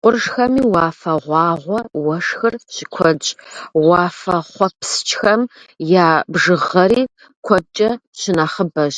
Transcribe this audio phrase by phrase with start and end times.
[0.00, 3.28] Къуршхэми уафэгъуагъуэ уэшхыр щыкуэдщ,
[3.86, 5.42] уафэхъуэпскӏхэм
[6.02, 7.02] я бжыгъэри
[7.44, 8.96] куэдкӏэ щынэхъыбэщ.